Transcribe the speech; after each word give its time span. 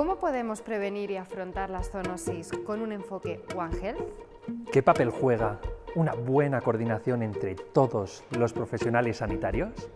¿Cómo 0.00 0.16
podemos 0.16 0.62
prevenir 0.62 1.10
y 1.10 1.18
afrontar 1.18 1.68
las 1.68 1.90
zoonosis 1.90 2.52
con 2.64 2.80
un 2.80 2.90
enfoque 2.90 3.44
One 3.54 3.76
Health? 3.82 4.00
¿Qué 4.72 4.82
papel 4.82 5.10
juega 5.10 5.60
una 5.94 6.14
buena 6.14 6.62
coordinación 6.62 7.22
entre 7.22 7.54
todos 7.54 8.24
los 8.30 8.54
profesionales 8.54 9.18
sanitarios? 9.18 9.90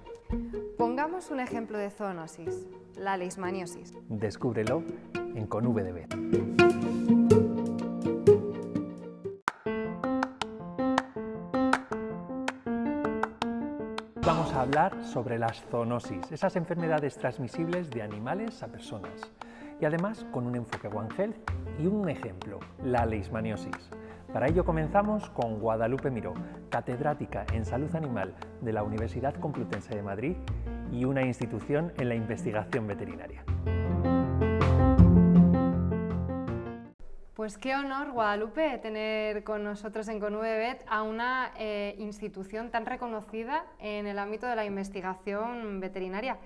Pongamos 0.77 1.31
un 1.31 1.41
ejemplo 1.41 1.79
de 1.79 1.89
zoonosis, 1.89 2.67
la 2.99 3.17
leishmaniosis. 3.17 3.95
Descúbrelo 4.11 4.83
en 5.15 5.47
ConVDB. 5.47 6.07
Vamos 14.17 14.53
a 14.53 14.61
hablar 14.61 15.03
sobre 15.03 15.39
las 15.39 15.65
zoonosis, 15.71 16.31
esas 16.31 16.57
enfermedades 16.57 17.17
transmisibles 17.17 17.89
de 17.89 18.03
animales 18.03 18.63
a 18.63 18.67
personas. 18.67 19.33
Y 19.81 19.85
además 19.85 20.25
con 20.33 20.47
un 20.47 20.57
enfoque 20.57 20.89
One 20.89 21.09
Health 21.17 21.37
y 21.79 21.87
un 21.87 22.09
ejemplo, 22.09 22.61
la 22.83 23.07
leishmaniosis. 23.07 23.91
Para 24.33 24.49
ello 24.49 24.65
comenzamos 24.65 25.31
con 25.31 25.61
Guadalupe 25.61 26.11
Miró, 26.11 26.35
catedrática 26.71 27.47
en 27.53 27.65
salud 27.65 27.95
animal 27.95 28.35
de 28.61 28.73
la 28.73 28.83
Universidad 28.83 29.35
Complutense 29.35 29.95
de 29.95 30.03
Madrid 30.03 30.37
y 30.91 31.05
una 31.05 31.23
institución 31.23 31.93
en 31.99 32.09
la 32.09 32.15
investigación 32.15 32.87
veterinaria. 32.87 33.45
Pues 37.35 37.59
qué 37.59 37.75
honor, 37.75 38.13
Guadalupe, 38.13 38.79
tener 38.79 39.45
con 39.45 39.65
nosotros 39.65 40.09
en 40.09 40.19
ConVBet 40.19 40.85
a 40.89 41.03
una 41.03 41.53
eh, 41.59 41.95
institución 41.99 42.71
tan 42.71 42.87
reconocida 42.87 43.67
en 43.79 44.07
el 44.07 44.19
ámbito 44.19 44.47
de 44.47 44.57
la 44.57 44.65
investigación 44.65 45.79
veterinaria. 45.79 46.39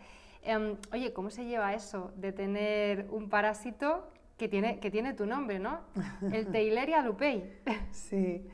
Em, 0.49 0.79
oye, 0.95 1.13
¿cómo 1.13 1.29
se 1.29 1.45
lleva 1.45 1.75
eso 1.75 2.11
de 2.17 2.33
tener 2.33 3.07
un 3.11 3.29
parásito 3.29 4.09
que 4.39 4.49
tiene, 4.49 4.81
que 4.81 4.91
tiene 4.91 5.13
tu 5.13 5.27
nombre, 5.27 5.59
¿no? 5.59 5.81
El 6.33 6.47
Teileria 6.53 7.03
lupei. 7.03 7.61
Sí. 7.91 8.49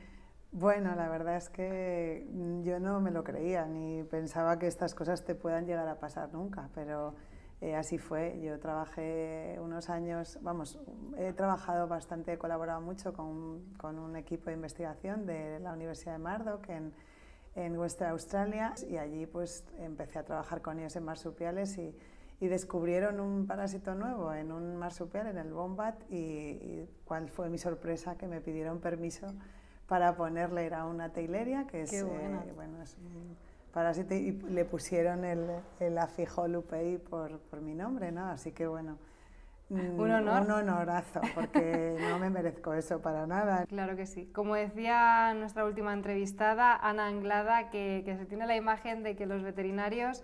Bueno, 0.51 0.93
la 0.93 1.07
verdad 1.07 1.37
es 1.37 1.49
que 1.49 2.27
yo 2.63 2.81
no 2.81 2.99
me 2.99 3.11
lo 3.11 3.23
creía 3.23 3.65
ni 3.65 4.03
pensaba 4.03 4.59
que 4.59 4.67
estas 4.67 4.93
cosas 4.93 5.23
te 5.23 5.35
puedan 5.35 5.67
llegar 5.67 5.87
a 5.87 5.97
pasar 5.97 6.33
nunca, 6.33 6.67
pero 6.75 7.15
eh, 7.61 7.75
así 7.75 7.97
fue. 7.97 8.41
Yo 8.41 8.59
trabajé 8.59 9.57
unos 9.61 9.89
años, 9.89 10.37
vamos, 10.41 10.77
he 11.17 11.31
trabajado 11.31 11.87
bastante, 11.87 12.33
he 12.33 12.37
colaborado 12.37 12.81
mucho 12.81 13.13
con, 13.13 13.73
con 13.77 13.99
un 13.99 14.17
equipo 14.17 14.49
de 14.49 14.57
investigación 14.57 15.25
de 15.25 15.61
la 15.61 15.71
Universidad 15.71 16.11
de 16.11 16.19
Murdoch 16.19 16.67
en, 16.67 16.93
en 17.55 17.77
Western 17.77 18.11
Australia 18.11 18.73
y 18.87 18.97
allí 18.97 19.25
pues 19.25 19.63
empecé 19.79 20.19
a 20.19 20.23
trabajar 20.23 20.61
con 20.61 20.77
ellos 20.79 20.95
en 20.95 21.03
marsupiales 21.05 21.77
y, 21.77 21.95
y 22.39 22.47
descubrieron 22.47 23.19
un 23.19 23.47
parásito 23.47 23.95
nuevo 23.95 24.33
en 24.33 24.51
un 24.51 24.75
marsupial, 24.75 25.27
en 25.27 25.37
el 25.37 25.53
Bombat, 25.53 25.95
y, 26.09 26.15
y, 26.15 26.89
cuál 27.05 27.29
fue 27.29 27.49
mi 27.49 27.57
sorpresa 27.57 28.17
que 28.17 28.27
me 28.27 28.41
pidieron 28.41 28.79
permiso 28.79 29.27
para 29.87 30.15
ponerle, 30.15 30.65
era 30.65 30.85
una 30.85 31.13
teileria, 31.13 31.65
que 31.67 31.83
es, 31.83 31.93
eh, 31.93 32.03
bueno, 32.55 32.81
es 32.81 32.97
un 32.97 33.37
parásito, 33.71 34.15
y 34.15 34.31
le 34.31 34.65
pusieron 34.65 35.23
el, 35.23 35.47
el 35.79 35.97
afijo 35.97 36.47
lupei 36.47 36.97
por, 36.97 37.39
por 37.39 37.61
mi 37.61 37.73
nombre, 37.73 38.11
¿no? 38.11 38.25
Así 38.25 38.51
que 38.51 38.67
bueno, 38.67 38.97
un 39.69 40.11
honor. 40.11 40.43
Un 40.43 40.51
honorazo, 40.51 41.21
porque 41.33 41.97
no 41.99 42.19
me 42.19 42.29
merezco 42.29 42.73
eso 42.73 43.01
para 43.01 43.25
nada. 43.25 43.65
Claro 43.75 43.95
que 43.95 44.05
sí. 44.05 44.27
Como 44.33 44.55
decía 44.55 45.33
nuestra 45.33 45.65
última 45.65 45.93
entrevistada, 45.93 46.75
Ana 46.75 47.07
Anglada, 47.07 47.69
que, 47.69 48.03
que 48.05 48.15
se 48.15 48.25
tiene 48.25 48.45
la 48.45 48.55
imagen 48.55 49.03
de 49.03 49.15
que 49.15 49.25
los 49.25 49.41
veterinarios 49.41 50.23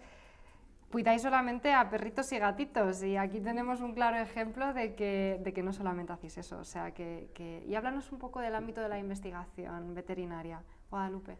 cuidáis 0.92 1.22
solamente 1.22 1.73
a 1.73 1.89
perritos 1.89 2.31
y 2.34 2.38
gatitos 2.38 3.02
y 3.02 3.16
aquí 3.16 3.39
tenemos 3.39 3.81
un 3.81 3.94
claro 3.94 4.17
ejemplo 4.17 4.73
de 4.73 4.94
que, 4.94 5.39
de 5.42 5.53
que 5.53 5.64
no 5.64 5.73
solamente 5.73 6.14
hacéis 6.14 6.38
eso. 6.38 6.59
O 6.59 6.66
sea, 6.66 6.91
que, 6.91 7.31
que... 7.34 7.63
Y 7.66 7.75
háblanos 7.75 8.12
un 8.12 8.19
poco 8.19 8.41
del 8.41 8.53
ámbito 8.53 8.81
de 8.81 8.90
la 8.90 9.00
investigación 9.00 9.96
veterinaria, 9.96 10.62
Guadalupe. 10.90 11.38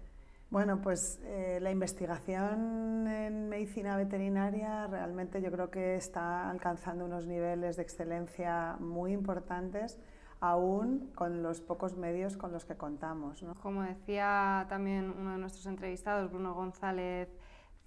Bueno, 0.52 0.82
pues 0.82 1.22
eh, 1.24 1.60
la 1.62 1.72
investigación 1.72 3.08
en 3.08 3.48
medicina 3.48 3.96
veterinaria 3.96 4.86
realmente 4.86 5.42
yo 5.42 5.50
creo 5.50 5.72
que 5.72 5.96
está 5.96 6.50
alcanzando 6.50 7.06
unos 7.06 7.26
niveles 7.26 7.78
de 7.78 7.84
excelencia 7.84 8.76
muy 8.82 9.14
importantes 9.14 9.98
aún 10.42 11.10
con 11.16 11.42
los 11.42 11.62
pocos 11.62 11.96
medios 11.96 12.36
con 12.36 12.52
los 12.52 12.66
que 12.66 12.76
contamos. 12.76 13.42
¿no? 13.44 13.56
Como 13.56 13.84
decía 13.84 14.66
también 14.68 15.10
uno 15.18 15.32
de 15.32 15.38
nuestros 15.38 15.66
entrevistados, 15.68 16.30
Bruno 16.30 16.54
González 16.54 17.30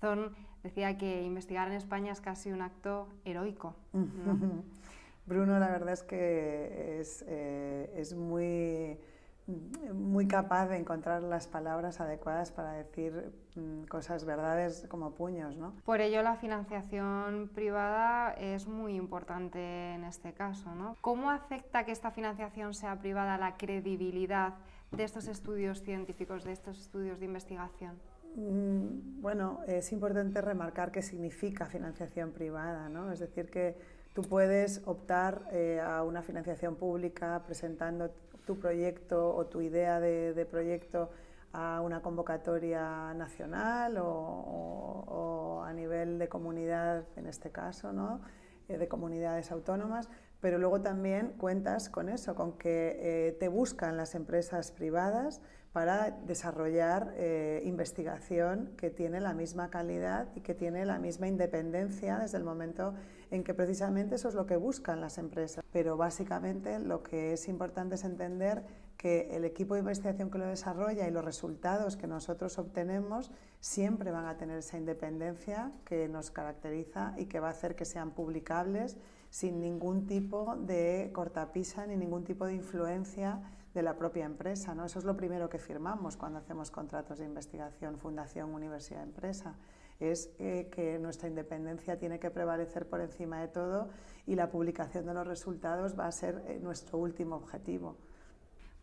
Zon, 0.00 0.34
decía 0.62 0.97
que 0.97 1.22
investigar 1.22 1.69
en 1.69 1.74
España 1.74 2.12
es 2.12 2.22
casi 2.22 2.50
un 2.50 2.62
acto 2.62 3.08
heroico. 3.26 3.76
¿no? 3.92 4.38
Bruno 5.26 5.58
la 5.58 5.69
verdad 5.69 5.92
es 5.92 6.03
que 6.03 6.98
es, 7.00 7.22
eh, 7.28 7.92
es 7.94 8.14
muy 8.14 8.98
muy 9.47 10.27
capaz 10.27 10.69
de 10.69 10.77
encontrar 10.78 11.22
las 11.22 11.47
palabras 11.47 12.00
adecuadas 12.00 12.50
para 12.50 12.72
decir 12.72 13.32
mm, 13.56 13.84
cosas 13.84 14.25
verdades 14.25 14.87
como 14.88 15.15
puños. 15.15 15.56
¿no? 15.56 15.75
Por 15.84 16.00
ello 16.00 16.22
la 16.22 16.37
financiación 16.37 17.50
privada 17.54 18.33
es 18.33 18.66
muy 18.66 18.97
importante 18.97 19.94
en 19.94 20.04
este 20.04 20.33
caso. 20.33 20.75
¿no? 20.75 20.97
¿Cómo 21.00 21.31
afecta 21.31 21.84
que 21.84 21.93
esta 21.93 22.10
financiación 22.10 22.75
sea 22.75 22.99
privada 22.99 23.37
la 23.37 23.56
credibilidad 23.56 24.54
de 24.91 25.04
estos 25.04 25.28
estudios 25.28 25.83
científicos, 25.83 26.44
de 26.44 26.53
estos 26.53 26.78
estudios 26.78 27.21
de 27.21 27.27
investigación? 27.27 27.99
Mm, 28.37 29.21
bueno, 29.21 29.60
es 29.66 29.93
importante 29.93 30.41
remarcar 30.41 30.91
qué 30.91 31.03
significa 31.03 31.66
financiación 31.66 32.33
privada, 32.33 32.88
¿no? 32.88 33.12
Es 33.12 33.21
decir, 33.21 33.50
que 33.50 33.77
tú 34.12 34.22
puedes 34.22 34.83
optar 34.87 35.47
eh, 35.53 35.81
a 35.81 36.03
una 36.03 36.22
financiación 36.22 36.77
pública 36.77 37.43
presentando 37.47 38.10
tu 38.44 38.59
proyecto 38.59 39.34
o 39.34 39.47
tu 39.47 39.60
idea 39.60 40.00
de, 40.00 40.47
proyecto 40.50 41.10
a 41.53 41.81
una 41.81 42.03
convocatoria 42.03 43.15
nacional 43.15 43.97
o, 43.99 45.62
a 45.65 45.72
nivel 45.72 46.19
de 46.19 46.28
comunidad, 46.28 47.04
en 47.16 47.27
este 47.27 47.50
caso, 47.50 47.93
¿no? 47.93 48.21
Eh, 48.69 48.78
de 48.78 48.88
comunidades 48.88 49.50
autónomas, 49.50 50.09
pero 50.41 50.59
luego 50.59 50.81
también 50.81 51.34
cuentas 51.38 51.88
con 51.88 52.09
eso, 52.09 52.34
con 52.34 52.59
que 52.59 52.99
eh, 53.00 53.33
te 53.33 53.49
buscan 53.49 53.97
las 53.97 54.15
empresas 54.15 54.72
privadas 54.72 55.41
para 55.75 56.12
desarrollar 56.12 57.12
eh, 57.16 57.62
investigación 57.65 58.71
que 58.77 58.91
tiene 58.91 59.21
la 59.21 59.34
misma 59.34 59.71
calidad 59.71 60.28
y 60.37 60.41
que 60.41 60.54
tiene 60.54 60.84
la 60.84 61.00
misma 61.00 61.27
independencia 61.27 62.19
desde 62.19 62.38
el 62.38 62.44
momento 62.44 62.94
en 63.34 63.43
que 63.43 63.53
precisamente 63.53 64.15
eso 64.15 64.28
es 64.28 64.34
lo 64.34 64.47
que 64.47 64.56
buscan 64.56 65.00
las 65.00 65.19
empresas. 65.19 65.65
Pero 65.72 65.97
básicamente 65.97 66.78
lo 66.78 67.03
que 67.03 67.33
es 67.33 67.49
importante 67.49 67.97
es 67.97 68.05
entender 68.05 68.65
que 68.97 69.37
el 69.37 69.45
equipo 69.45 69.75
de 69.75 69.81
investigación 69.81 70.31
que 70.31 70.39
lo 70.39 70.47
desarrolla 70.47 71.09
y 71.09 71.11
los 71.11 71.25
resultados 71.25 71.97
que 71.97 72.06
nosotros 72.06 72.59
obtenemos 72.59 73.33
siempre 73.59 74.12
van 74.12 74.27
a 74.27 74.37
tener 74.37 74.59
esa 74.59 74.78
independencia 74.78 75.72
que 75.84 76.09
nos 76.09 76.31
caracteriza 76.31 77.15
y 77.19 77.27
que 77.27 77.41
va 77.41 77.49
a 77.49 77.50
hacer 77.50 77.75
que 77.75 77.84
sean 77.84 78.12
publicables 78.12 78.97
sin 79.31 79.61
ningún 79.61 80.06
tipo 80.06 80.55
de 80.56 81.11
cortapisa 81.12 81.87
ni 81.87 81.97
ningún 81.97 82.22
tipo 82.22 82.47
de 82.47 82.55
influencia 82.55 83.41
de 83.75 83.83
la 83.83 83.97
propia 83.97 84.27
empresa. 84.27 84.77
¿no? 84.77 84.84
Eso 84.84 85.01
es 85.01 85.05
lo 85.05 85.16
primero 85.16 85.51
que 85.51 85.59
firmamos 85.59 86.16
cuando 86.16 86.39
hacemos 86.39 86.71
contratos 86.71 87.19
de 87.19 87.25
investigación, 87.25 87.99
fundación, 87.99 88.55
universidad, 88.55 89.03
empresa. 89.03 89.56
Es 90.00 90.31
eh, 90.38 90.69
que 90.71 90.99
nuestra 90.99 91.28
independencia 91.28 91.99
tiene 91.99 92.19
que 92.19 92.31
prevalecer 92.31 92.87
por 92.88 93.00
encima 93.00 93.41
de 93.41 93.49
todo 93.49 93.88
y 94.27 94.34
la 94.34 94.50
publicación 94.50 95.06
de 95.06 95.15
los 95.15 95.27
resultados 95.27 95.99
va 95.99 96.06
a 96.06 96.12
ser 96.12 96.43
eh, 96.47 96.59
nuestro 96.60 96.99
último 96.99 97.37
objetivo. 97.37 97.97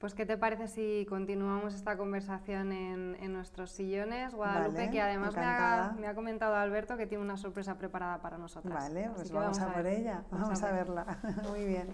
Pues, 0.02 0.16
¿qué 0.16 0.26
te 0.26 0.36
parece 0.36 0.68
si 0.68 1.06
continuamos 1.08 1.76
esta 1.76 1.96
conversación 1.96 2.72
en, 2.72 3.16
en 3.20 3.34
nuestros 3.34 3.70
sillones, 3.70 4.34
Guadalupe? 4.34 4.78
Vale, 4.78 4.90
que 4.90 5.00
además 5.00 5.36
me 5.36 5.44
ha, 5.44 5.96
me 6.00 6.08
ha, 6.08 6.16
comentado 6.16 6.56
Alberto 6.56 6.97
que 6.97 7.06
tiene 7.06 7.24
una 7.24 7.38
sorpresa 7.38 7.78
preparada 7.78 8.20
para 8.20 8.40
nosotras. 8.40 8.74
Vale, 8.74 9.12
pues 9.14 9.32
vamos, 9.32 9.59
vamos, 9.59 9.72
a, 9.72 9.76
por 9.76 9.85
ella, 9.85 10.24
vamos, 10.32 10.47
vamos 10.47 10.64
a, 10.64 10.70
a 10.70 10.72
verla. 10.72 11.20
Muy 11.52 11.66
bien. 11.66 11.94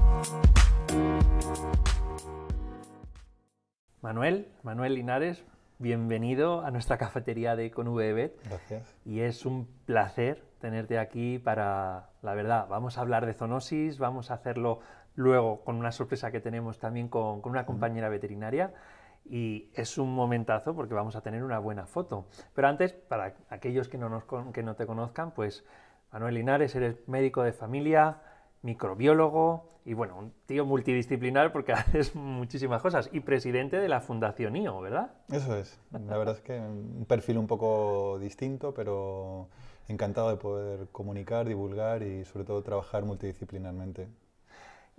Manuel, 4.10 4.48
Manuel 4.64 4.94
Linares, 4.96 5.44
bienvenido 5.78 6.62
a 6.62 6.72
nuestra 6.72 6.98
cafetería 6.98 7.54
de 7.54 7.70
ConVBet. 7.70 8.44
Gracias. 8.44 8.96
Y 9.04 9.20
es 9.20 9.46
un 9.46 9.68
placer 9.86 10.42
tenerte 10.58 10.98
aquí 10.98 11.38
para, 11.38 12.08
la 12.20 12.34
verdad, 12.34 12.66
vamos 12.68 12.98
a 12.98 13.02
hablar 13.02 13.24
de 13.24 13.34
zoonosis, 13.34 14.00
vamos 14.00 14.32
a 14.32 14.34
hacerlo 14.34 14.80
luego 15.14 15.60
con 15.62 15.76
una 15.76 15.92
sorpresa 15.92 16.32
que 16.32 16.40
tenemos 16.40 16.80
también 16.80 17.06
con, 17.06 17.40
con 17.40 17.52
una 17.52 17.64
compañera 17.64 18.08
veterinaria 18.08 18.74
y 19.24 19.70
es 19.74 19.96
un 19.96 20.12
momentazo 20.12 20.74
porque 20.74 20.94
vamos 20.94 21.14
a 21.14 21.20
tener 21.20 21.44
una 21.44 21.60
buena 21.60 21.86
foto. 21.86 22.26
Pero 22.52 22.66
antes, 22.66 22.92
para 22.92 23.36
aquellos 23.48 23.88
que 23.88 23.96
no, 23.96 24.08
nos, 24.08 24.24
que 24.52 24.64
no 24.64 24.74
te 24.74 24.86
conozcan, 24.86 25.30
pues 25.30 25.64
Manuel 26.12 26.34
Linares, 26.34 26.74
eres 26.74 26.96
médico 27.06 27.44
de 27.44 27.52
familia, 27.52 28.16
microbiólogo 28.62 29.70
y 29.84 29.94
bueno, 29.94 30.18
un 30.18 30.32
tío 30.46 30.66
multidisciplinar 30.66 31.52
porque 31.52 31.72
haces 31.72 32.14
muchísimas 32.14 32.82
cosas 32.82 33.08
y 33.12 33.20
presidente 33.20 33.78
de 33.78 33.88
la 33.88 34.00
Fundación 34.00 34.56
IO, 34.56 34.80
¿verdad? 34.80 35.12
Eso 35.30 35.56
es. 35.56 35.80
La 35.90 36.16
verdad 36.18 36.36
es 36.36 36.40
que 36.42 36.58
un 36.58 37.06
perfil 37.08 37.38
un 37.38 37.46
poco 37.46 38.18
distinto, 38.20 38.74
pero 38.74 39.48
encantado 39.88 40.30
de 40.30 40.36
poder 40.36 40.88
comunicar, 40.92 41.48
divulgar 41.48 42.02
y 42.02 42.24
sobre 42.24 42.44
todo 42.44 42.62
trabajar 42.62 43.04
multidisciplinarmente. 43.04 44.08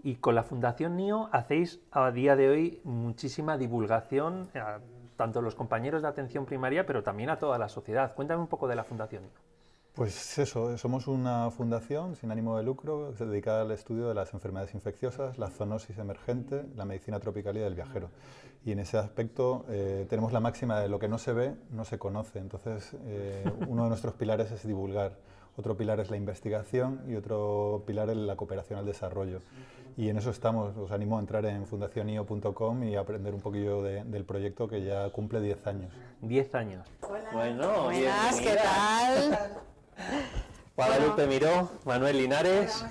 Y 0.03 0.15
con 0.15 0.33
la 0.33 0.43
Fundación 0.43 0.97
NIO 0.97 1.29
hacéis 1.31 1.79
a 1.91 2.11
día 2.11 2.35
de 2.35 2.49
hoy 2.49 2.81
muchísima 2.83 3.57
divulgación, 3.57 4.49
a, 4.55 4.79
tanto 5.15 5.39
a 5.39 5.41
los 5.43 5.53
compañeros 5.53 6.01
de 6.01 6.07
atención 6.07 6.45
primaria, 6.45 6.87
pero 6.87 7.03
también 7.03 7.29
a 7.29 7.37
toda 7.37 7.59
la 7.59 7.69
sociedad. 7.69 8.13
Cuéntame 8.15 8.41
un 8.41 8.47
poco 8.47 8.67
de 8.67 8.75
la 8.75 8.83
Fundación 8.83 9.23
NIO. 9.23 9.50
Pues 9.93 10.39
eso, 10.39 10.77
somos 10.77 11.07
una 11.07 11.51
fundación 11.51 12.15
sin 12.15 12.31
ánimo 12.31 12.57
de 12.57 12.63
lucro 12.63 13.11
dedicada 13.11 13.63
al 13.63 13.71
estudio 13.71 14.07
de 14.07 14.13
las 14.13 14.33
enfermedades 14.33 14.73
infecciosas, 14.73 15.37
la 15.37 15.49
zoonosis 15.49 15.97
emergente, 15.97 16.65
la 16.77 16.85
medicina 16.85 17.19
tropical 17.19 17.57
y 17.57 17.59
del 17.59 17.75
viajero. 17.75 18.09
Y 18.63 18.71
en 18.71 18.79
ese 18.79 18.97
aspecto 18.97 19.65
eh, 19.69 20.05
tenemos 20.09 20.31
la 20.31 20.39
máxima 20.39 20.79
de 20.79 20.87
lo 20.87 20.97
que 20.97 21.09
no 21.09 21.17
se 21.17 21.33
ve, 21.33 21.55
no 21.71 21.83
se 21.83 21.99
conoce. 21.99 22.39
Entonces, 22.39 22.95
eh, 23.05 23.43
uno 23.67 23.83
de 23.83 23.89
nuestros 23.89 24.13
pilares 24.13 24.49
es 24.51 24.65
divulgar, 24.65 25.17
otro 25.57 25.75
pilar 25.75 25.99
es 25.99 26.09
la 26.09 26.15
investigación 26.15 27.01
y 27.09 27.15
otro 27.15 27.83
pilar 27.85 28.09
es 28.09 28.17
la 28.17 28.37
cooperación 28.37 28.79
al 28.79 28.85
desarrollo. 28.85 29.39
Y 29.97 30.07
en 30.07 30.17
eso 30.17 30.29
estamos. 30.29 30.77
Os 30.77 30.91
animo 30.91 31.17
a 31.17 31.19
entrar 31.19 31.45
en 31.45 31.67
fundacionio.com 31.67 32.83
y 32.83 32.95
aprender 32.95 33.33
un 33.33 33.41
poquillo 33.41 33.81
del 33.81 34.23
proyecto 34.23 34.69
que 34.69 34.83
ya 34.83 35.09
cumple 35.09 35.41
10 35.41 35.67
años. 35.67 35.91
10 36.21 36.55
años. 36.55 36.87
Bueno, 37.33 37.83
Buenas, 37.83 38.39
¿qué 38.39 38.55
tal? 38.55 39.70
Guadalupe 40.75 41.27
Miró, 41.27 41.69
Manuel 41.85 42.17
Linares, 42.17 42.85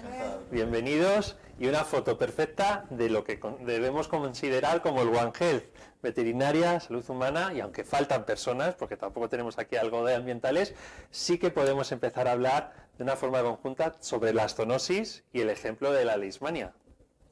bienvenidos 0.51 1.37
y 1.59 1.67
una 1.67 1.85
foto 1.85 2.19
perfecta 2.19 2.87
de 2.91 3.11
lo 3.11 3.25
que 3.25 3.41
debemos 3.61 4.07
considerar 4.07 4.81
como 4.83 5.03
el 5.03 5.09
One 5.09 5.33
Health, 5.39 5.65
veterinaria, 6.03 6.79
salud 6.81 7.05
humana 7.09 7.53
y 7.55 7.61
aunque 7.61 7.85
faltan 7.85 8.25
personas, 8.25 8.75
porque 8.75 8.97
tampoco 8.97 9.29
tenemos 9.29 9.59
aquí 9.59 9.77
algo 9.77 10.05
de 10.05 10.15
ambientales, 10.15 10.75
sí 11.11 11.39
que 11.39 11.51
podemos 11.51 11.91
empezar 11.91 12.29
a 12.29 12.33
hablar 12.33 12.73
de 12.97 13.05
una 13.05 13.17
forma 13.17 13.43
conjunta 13.43 13.97
sobre 14.01 14.33
la 14.33 14.49
zoonosis 14.49 15.25
y 15.33 15.41
el 15.41 15.51
ejemplo 15.51 15.93
de 15.93 16.05
la 16.05 16.17
leishmania. 16.17 16.73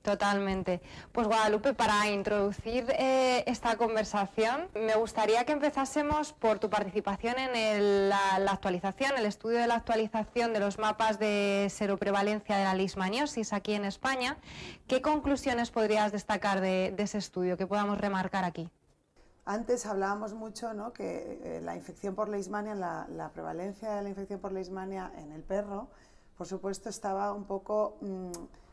Totalmente. 0.03 0.81
Pues 1.13 1.27
Guadalupe, 1.27 1.75
para 1.75 2.09
introducir 2.09 2.87
eh, 2.91 3.43
esta 3.47 3.77
conversación, 3.77 4.69
me 4.75 4.95
gustaría 4.95 5.45
que 5.45 5.53
empezásemos 5.53 6.33
por 6.33 6.59
tu 6.59 6.71
participación 6.71 7.35
en 7.39 8.09
la, 8.09 8.37
actualización, 8.47 9.13
el 9.19 9.27
estudio 9.27 9.59
de 9.59 9.67
la 9.67 9.75
actualización 9.75 10.53
de 10.53 10.61
los 10.61 10.79
mapas 10.79 11.19
de 11.19 11.67
seroprevalencia 11.71 12.57
de 12.57 12.65
la 12.65 12.75
leishmaniosis 12.75 13.53
aquí 13.53 13.75
en 13.75 13.85
España. 13.85 14.39
¿Qué 14.87 15.03
conclusiones 15.03 15.71
podrías 15.71 16.13
destacar 16.13 16.61
de, 16.61 16.95
ese 16.97 17.19
estudio 17.19 17.57
que 17.57 17.67
podamos 17.67 17.99
remarcar 17.99 18.45
aquí? 18.45 18.71
Antes 19.45 19.85
hablábamos 19.87 20.33
mucho 20.35 20.75
¿no? 20.75 20.93
que 20.93 21.41
eh, 21.43 21.61
la 21.63 21.75
infección 21.75 22.15
por 22.15 22.29
leishmania, 22.29 22.75
la, 22.75 23.31
prevalencia 23.35 23.91
de 23.95 24.03
la 24.03 24.09
infección 24.11 24.41
por 24.41 24.53
leishmania 24.53 25.11
en 25.17 25.33
el 25.33 25.43
perro, 25.43 25.89
por 26.37 26.47
supuesto, 26.47 26.89
estaba 26.89 27.33
un 27.33 27.45
poco... 27.45 27.97
Mm, 28.01 28.33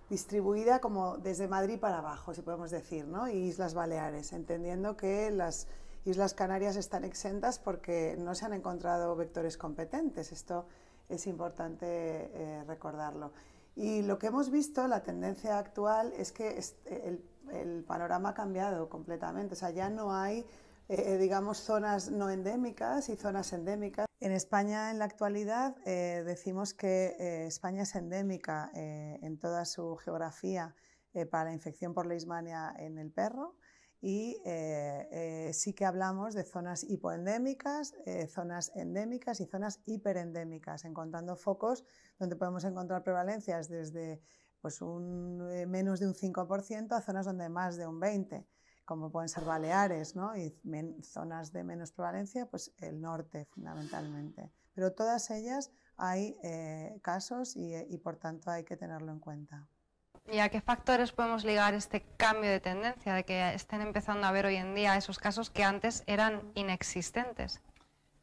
distribuida 0.10 0.80
como 0.80 1.18
desde 1.18 1.48
Madrid 1.48 1.80
para 1.80 2.00
abajo, 2.00 2.34
si 2.34 2.42
podemos 2.42 2.72
decir, 2.72 3.08
¿no? 3.08 3.28
y 3.28 3.38
Islas 3.38 3.74
Baleares, 3.74 4.34
entendiendo 4.34 4.96
que 4.96 5.32
las 5.32 5.68
Islas 6.06 6.34
Canarias 6.36 6.76
están 6.76 7.04
exentas 7.04 7.58
porque 7.58 8.16
no 8.20 8.36
se 8.36 8.46
han 8.46 8.54
encontrado 8.54 9.16
vectores 9.16 9.58
competentes. 9.58 10.32
Esto 10.32 10.68
es 11.10 11.26
importante 11.26 11.86
eh, 11.88 12.64
recordarlo. 12.68 13.32
Y 13.76 14.04
lo 14.04 14.20
que 14.20 14.28
hemos 14.28 14.52
visto, 14.52 14.88
la 14.88 15.02
tendencia 15.02 15.58
actual, 15.58 16.14
es 16.16 16.32
que 16.32 16.60
el, 16.86 17.22
el 17.52 17.84
panorama 17.84 18.30
ha 18.30 18.34
cambiado 18.34 18.88
completamente. 18.88 19.56
O 19.56 19.58
sea, 19.58 19.72
ya 19.72 19.90
no 19.90 20.14
hay 20.14 20.46
eh, 20.88 21.18
digamos, 21.18 21.58
zonas 21.58 22.12
no 22.12 22.30
endémicas 22.30 23.10
y 23.10 23.16
zonas 23.16 23.54
endémicas. 23.54 24.06
En 24.20 24.32
España, 24.32 24.92
en 24.92 25.00
la 25.00 25.06
actualidad, 25.06 25.76
eh, 25.86 26.24
decimos 26.26 26.76
que 26.76 27.16
eh, 27.20 27.48
España 27.48 27.84
es 27.84 27.96
endémica 27.96 28.70
en 28.74 29.40
toda 29.40 29.66
su 29.66 29.96
geografía 29.98 30.76
para 31.32 31.46
la 31.46 31.54
infección 31.54 31.94
por 31.94 32.06
leishmania 32.06 32.74
en 32.78 32.98
el 32.98 33.10
perro 33.10 33.56
y 34.02 34.38
sí 35.54 35.74
que 35.74 35.86
hablamos 35.86 36.34
de 36.34 36.44
zonas 36.44 36.84
hipoendémicas, 36.84 37.94
zonas 38.28 38.72
endémicas 38.76 39.40
y 39.40 39.46
zonas 39.46 39.82
hiperendémicas, 39.86 40.84
encontrando 40.86 41.36
focos 41.36 41.86
donde 42.20 42.36
podemos 42.36 42.64
encontrar 42.66 43.04
prevalencias 43.04 43.70
desde 43.70 44.22
pues, 44.62 44.82
un, 44.82 45.38
menos 45.70 46.00
de 46.00 46.08
un 46.08 46.14
5% 46.14 46.92
a 46.92 47.02
zonas 47.02 47.26
donde 47.26 47.50
más 47.50 47.78
de 47.78 47.88
un 47.88 48.00
20% 48.00 48.46
como 48.86 49.12
pueden 49.12 49.30
ser 49.30 49.44
Baleares 49.44 50.16
¿no? 50.16 50.36
y 50.38 50.56
zonas 51.02 51.52
de 51.52 51.64
menos 51.64 51.92
prevalencia, 51.92 52.46
pues 52.46 52.72
el 52.78 53.02
norte 53.02 53.46
fundamentalmente. 53.46 54.52
Pero 54.74 54.94
todas 54.94 55.30
ellas 55.32 55.72
hay 55.98 56.38
eh, 56.44 56.98
casos 57.02 57.56
y, 57.56 57.74
y, 57.76 57.98
por 57.98 58.18
tanto 58.18 58.52
hay 58.52 58.64
que 58.64 58.78
tenerlo 58.78 59.12
en 59.12 59.20
cuenta. 59.20 59.68
¿Y 60.32 60.40
a 60.40 60.50
qué 60.50 60.60
factores 60.60 61.12
podemos 61.12 61.46
ligar 61.46 61.74
este 61.74 62.02
cambio 62.18 62.50
de 62.50 62.60
tendencia, 62.60 63.14
de 63.14 63.24
que 63.24 63.54
estén 63.54 63.82
empezando 63.82 64.26
a 64.26 64.32
ver 64.32 64.46
hoy 64.46 64.56
en 64.56 64.74
día 64.74 64.98
esos 64.98 65.20
casos 65.20 65.50
que 65.50 65.64
antes 65.64 66.04
eran 66.08 66.52
inexistentes? 66.56 67.62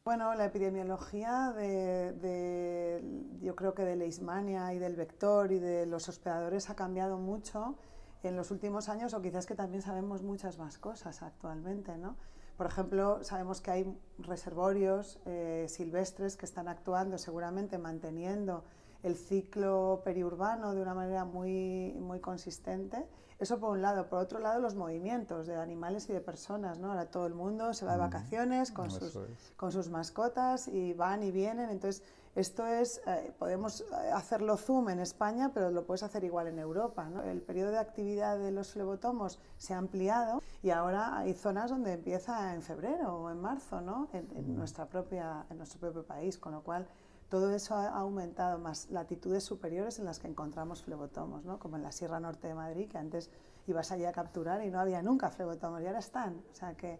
Bueno, 0.03 0.33
la 0.35 0.45
epidemiología 0.45 1.53
de, 1.55 2.11
de, 2.11 3.01
yo 3.41 3.55
creo 3.55 3.73
que 3.73 3.83
de 3.83 3.95
Leishmania 3.95 4.73
y 4.73 4.79
del 4.79 4.97
vector 4.97 5.53
y 5.53 5.59
de 5.59 5.85
los 5.85 6.09
hospedadores 6.09 6.69
ha 6.69 6.75
cambiado 6.75 7.17
mucho 7.17 7.77
en 8.23 8.35
los 8.35 8.51
últimos 8.51 8.89
años 8.89 9.13
o 9.13 9.21
quizás 9.21 9.45
que 9.45 9.55
también 9.55 9.81
sabemos 9.81 10.21
muchas 10.21 10.57
más 10.57 10.77
cosas 10.77 11.21
actualmente, 11.21 11.97
¿no? 11.97 12.15
Por 12.57 12.67
ejemplo, 12.67 13.23
sabemos 13.23 13.61
que 13.61 13.71
hay 13.71 13.97
reservorios 14.19 15.19
eh, 15.25 15.65
silvestres 15.67 16.37
que 16.37 16.45
están 16.45 16.67
actuando 16.67 17.17
seguramente 17.17 17.77
manteniendo 17.77 18.63
el 19.01 19.15
ciclo 19.15 20.01
periurbano 20.05 20.73
de 20.73 20.81
una 20.81 20.93
manera 20.93 21.25
muy, 21.25 21.93
muy 21.99 22.19
consistente. 22.19 23.05
Eso 23.39 23.59
por 23.59 23.71
un 23.71 23.81
lado. 23.81 24.07
Por 24.07 24.19
otro 24.19 24.39
lado, 24.39 24.61
los 24.61 24.75
movimientos 24.75 25.47
de 25.47 25.55
animales 25.55 26.07
y 26.09 26.13
de 26.13 26.21
personas. 26.21 26.79
¿no? 26.79 26.91
Ahora 26.91 27.07
todo 27.07 27.25
el 27.25 27.33
mundo 27.33 27.73
se 27.73 27.85
va 27.85 27.93
de 27.93 27.99
vacaciones 27.99 28.71
con, 28.71 28.89
sus, 28.89 29.19
con 29.57 29.71
sus 29.71 29.89
mascotas 29.89 30.67
y 30.69 30.93
van 30.93 31.23
y 31.23 31.31
vienen. 31.31 31.69
Entonces, 31.69 32.03
esto 32.35 32.65
es, 32.65 32.99
eh, 33.05 33.31
podemos 33.37 33.81
eh, 33.81 33.85
hacerlo 34.13 34.57
zoom 34.57 34.89
en 34.89 34.99
España, 34.99 35.51
pero 35.53 35.69
lo 35.69 35.85
puedes 35.85 36.01
hacer 36.01 36.23
igual 36.23 36.47
en 36.47 36.57
Europa. 36.57 37.07
El 37.25 37.41
periodo 37.41 37.71
de 37.71 37.77
actividad 37.77 38.39
de 38.39 38.51
los 38.51 38.71
flebotomos 38.71 39.39
se 39.57 39.73
ha 39.73 39.77
ampliado 39.77 40.41
y 40.63 40.71
ahora 40.71 41.17
hay 41.17 41.33
zonas 41.33 41.69
donde 41.69 41.93
empieza 41.93 42.55
en 42.55 42.63
febrero 42.63 43.17
o 43.17 43.29
en 43.29 43.39
marzo, 43.39 43.81
¿no? 43.81 44.07
en, 44.13 44.55
nuestra 44.55 44.87
propia, 44.87 45.45
en 45.51 45.57
nuestro 45.57 45.79
propio 45.79 46.03
país, 46.03 46.39
con 46.39 46.53
lo 46.53 46.63
cual 46.63 46.87
todo 47.29 47.53
eso 47.53 47.75
ha 47.75 47.87
aumentado, 47.87 48.57
más 48.57 48.89
latitudes 48.89 49.43
superiores 49.43 49.99
en 49.99 50.05
las 50.05 50.19
que 50.19 50.27
encontramos 50.27 50.83
flebotomos, 50.83 51.45
¿no? 51.45 51.59
como 51.59 51.77
en 51.77 51.83
la 51.83 51.91
Sierra 51.91 52.19
Norte 52.19 52.47
de 52.47 52.55
Madrid, 52.55 52.89
que 52.89 52.97
antes 52.97 53.29
ibas 53.67 53.91
allí 53.91 54.05
a 54.05 54.11
capturar 54.11 54.63
y 54.63 54.69
no 54.69 54.79
había 54.79 55.01
nunca 55.01 55.29
flebotomos 55.29 55.81
y 55.81 55.87
ahora 55.87 55.99
están. 55.99 56.43
O 56.51 56.55
sea 56.55 56.75
que, 56.75 56.99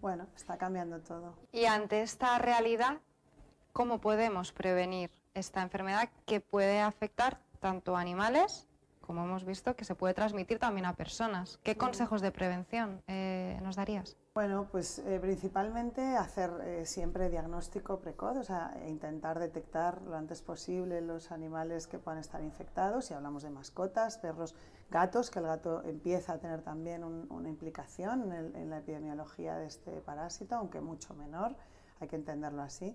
bueno, 0.00 0.26
está 0.36 0.56
cambiando 0.56 1.00
todo. 1.00 1.34
Y 1.52 1.66
ante 1.66 2.02
esta 2.02 2.38
realidad, 2.38 2.98
cómo 3.72 4.00
podemos 4.00 4.52
prevenir 4.52 5.10
esta 5.34 5.62
enfermedad 5.62 6.08
que 6.26 6.40
puede 6.40 6.80
afectar 6.80 7.40
tanto 7.60 7.96
a 7.96 8.00
animales 8.00 8.68
como 9.08 9.24
hemos 9.24 9.46
visto 9.46 9.74
que 9.74 9.86
se 9.86 9.94
puede 9.94 10.12
transmitir 10.12 10.58
también 10.58 10.84
a 10.84 10.92
personas. 10.92 11.58
¿Qué 11.62 11.78
consejos 11.78 12.20
de 12.20 12.30
prevención 12.30 13.02
eh, 13.06 13.58
nos 13.62 13.76
darías? 13.76 14.18
Bueno, 14.34 14.68
pues 14.70 14.98
eh, 14.98 15.18
principalmente 15.18 16.02
hacer 16.18 16.50
eh, 16.62 16.84
siempre 16.84 17.30
diagnóstico 17.30 18.00
precoz, 18.00 18.36
o 18.36 18.44
sea, 18.44 18.78
intentar 18.86 19.38
detectar 19.38 20.02
lo 20.02 20.14
antes 20.14 20.42
posible 20.42 21.00
los 21.00 21.32
animales 21.32 21.86
que 21.86 21.98
puedan 21.98 22.20
estar 22.20 22.42
infectados, 22.42 23.06
si 23.06 23.14
hablamos 23.14 23.42
de 23.42 23.48
mascotas, 23.48 24.18
perros, 24.18 24.54
gatos, 24.90 25.30
que 25.30 25.38
el 25.38 25.46
gato 25.46 25.82
empieza 25.84 26.34
a 26.34 26.38
tener 26.38 26.60
también 26.60 27.02
una 27.02 27.48
implicación 27.48 28.30
en, 28.30 28.54
en, 28.56 28.68
la 28.68 28.76
epidemiología 28.76 29.56
de 29.56 29.68
este 29.68 30.02
parásito, 30.02 30.56
aunque 30.56 30.82
mucho 30.82 31.14
menor, 31.14 31.56
hay 31.98 32.08
que 32.08 32.16
entenderlo 32.16 32.60
así. 32.60 32.94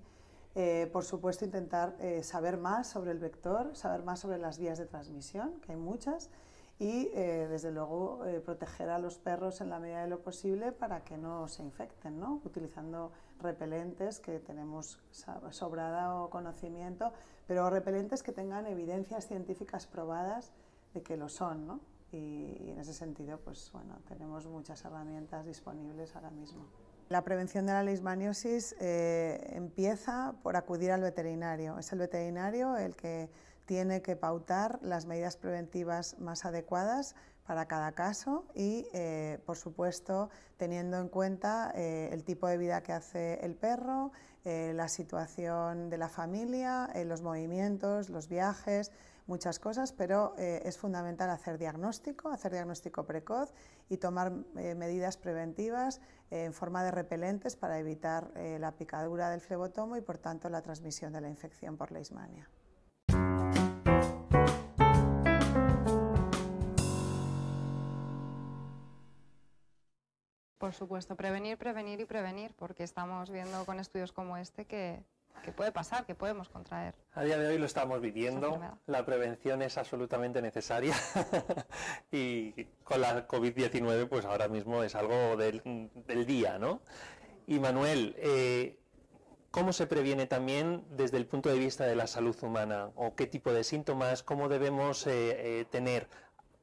Eh, 0.56 0.88
por 0.94 1.04
supuesto, 1.04 1.46
intentar 1.46 1.96
eh, 2.00 2.22
saber 2.22 2.58
más 2.58 2.88
sobre 2.88 3.12
el 3.12 3.18
vector, 3.18 3.76
saber 3.76 4.04
más 4.04 4.20
sobre 4.20 4.38
las 4.38 4.60
vías 4.60 4.78
de 4.78 4.86
transmisión, 4.86 5.60
que 5.62 5.72
hay 5.72 5.78
muchas, 5.78 6.30
y 6.80 7.10
eh, 7.14 7.48
desde 7.50 7.72
luego 7.72 8.24
proteger 8.46 8.90
a 8.90 9.00
los 9.00 9.18
perros 9.18 9.62
en 9.62 9.70
la 9.70 9.80
medida 9.80 10.02
de 10.02 10.08
lo 10.08 10.22
posible 10.22 10.72
para 10.72 11.04
que 11.04 11.18
no 11.18 11.48
se 11.48 11.64
infecten, 11.64 12.20
¿no? 12.20 12.42
utilizando 12.44 13.12
repelentes 13.40 14.20
que 14.20 14.40
tenemos 14.40 15.00
sobrado 15.52 16.30
conocimiento, 16.30 17.14
pero 17.48 17.70
repelentes 17.70 18.22
que 18.24 18.32
tengan 18.32 18.66
evidencias 18.66 19.28
científicas 19.28 19.86
probadas 19.88 20.52
de 20.94 21.04
que 21.04 21.16
lo 21.16 21.30
son. 21.30 21.68
¿no? 21.68 21.80
Y, 22.12 22.58
y 22.60 22.72
en 22.72 22.80
ese 22.80 22.94
sentido, 22.94 23.40
pues 23.40 23.72
bueno, 23.72 24.00
tenemos 24.08 24.48
muchas 24.48 24.84
herramientas 24.84 25.46
disponibles 25.46 26.16
ahora 26.16 26.32
mismo. 26.32 26.66
La 27.10 27.24
prevención 27.24 27.66
de 27.66 27.74
la 27.74 27.84
leishmaniosis 27.84 28.76
eh, 28.80 29.52
empieza 29.54 30.34
por 30.42 30.56
acudir 30.56 30.92
al 30.92 31.02
veterinario. 31.02 31.78
Es 31.78 31.92
el 31.92 32.00
veterinario 32.00 32.78
el 32.78 32.96
que 32.96 33.30
tiene 33.66 34.02
que 34.02 34.16
pautar 34.16 34.80
las 34.82 35.06
medidas 35.06 35.38
preventivas 35.38 36.20
más 36.20 36.46
adecuadas 36.46 37.16
para 37.46 37.68
cada 37.68 37.92
caso 37.92 38.46
y, 38.56 38.88
eh, 38.94 39.40
por 39.46 39.58
supuesto, 39.58 40.30
teniendo 40.58 40.98
en 40.98 41.10
cuenta 41.10 41.72
eh, 41.76 42.10
el 42.12 42.24
tipo 42.24 42.48
de 42.48 42.58
vida 42.58 42.82
que 42.84 42.94
hace 42.94 43.40
el 43.46 43.56
perro, 43.56 44.12
eh, 44.46 44.74
la 44.76 44.88
situación 44.88 45.90
de 45.90 45.98
la 45.98 46.10
familia, 46.10 46.90
los 47.06 47.22
movimientos, 47.22 48.10
los 48.10 48.28
viajes, 48.28 48.92
muchas 49.26 49.58
cosas, 49.58 49.94
pero 49.94 50.36
es 50.38 50.78
fundamental 50.78 51.30
hacer 51.30 51.58
diagnóstico, 51.58 52.28
hacer 52.28 52.52
diagnóstico 52.52 53.06
precoz 53.06 53.54
y 53.88 53.96
tomar 53.96 54.32
medidas 54.54 55.16
preventivas 55.16 56.02
en 56.30 56.52
forma 56.52 56.84
de 56.84 56.92
repelentes 56.92 57.56
para 57.56 57.80
evitar 57.80 58.34
la 58.36 58.74
picadura 58.74 59.30
del 59.30 59.40
flebotomo 59.40 59.96
y, 59.96 60.02
por 60.02 60.18
tanto, 60.18 60.50
la 60.50 60.62
transmisión 60.62 61.14
de 61.14 61.22
la 61.22 61.30
infección 61.30 61.78
por 61.78 61.94
leishmania. 61.94 62.50
Por 70.64 70.74
supuesto, 70.74 71.18
prevenir, 71.18 71.58
prevenir 71.58 72.00
y 72.00 72.06
prevenir, 72.06 72.54
porque 72.56 72.84
estamos 72.84 73.30
viendo 73.30 73.66
con 73.66 73.82
estudios 73.82 74.14
como 74.14 74.38
este 74.38 74.64
que, 74.64 75.04
puede 75.58 75.74
pasar, 75.74 76.06
que 76.06 76.16
podemos 76.16 76.48
contraer. 76.48 76.96
A 77.12 77.24
día 77.26 77.38
de 77.38 77.48
hoy 77.48 77.58
lo 77.58 77.66
estamos 77.66 78.00
viviendo, 78.00 78.62
la 78.86 79.06
prevención 79.06 79.62
es 79.62 79.78
absolutamente 79.78 80.42
necesaria 80.42 80.96
y 82.14 82.64
con 82.86 83.02
la 83.02 83.28
COVID-19 83.28 84.08
pues 84.08 84.24
ahora 84.24 84.48
mismo 84.48 84.84
es 84.84 84.96
algo 84.96 85.36
del, 85.36 85.62
día, 86.26 86.58
¿no? 86.58 86.80
Y 87.46 87.60
Manuel, 87.60 88.16
eh, 88.18 88.80
¿cómo 89.52 89.74
se 89.74 89.86
previene 89.86 90.28
también 90.28 90.86
desde 90.92 91.18
el 91.18 91.26
punto 91.26 91.50
de 91.50 91.60
vista 91.60 91.84
de 91.84 91.98
la 91.98 92.08
salud 92.08 92.38
humana? 92.42 92.90
¿O 92.96 93.16
qué 93.16 93.28
tipo 93.28 93.52
de 93.52 93.66
síntomas, 93.66 94.24
cómo 94.24 94.48
debemos 94.48 95.08
eh, 95.08 95.12
eh, 95.60 95.66
tener 95.66 96.08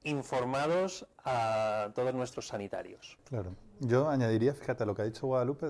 informados 0.04 1.06
a 1.22 1.90
todos 1.94 2.14
nuestros 2.14 2.46
sanitarios? 2.46 3.18
Claro. 3.28 3.54
Yo 3.80 4.10
añadiría, 4.10 4.52
fíjate, 4.52 4.84
lo 4.84 4.94
que 4.94 5.02
ha 5.02 5.04
dicho 5.06 5.26
Guadalupe 5.26 5.66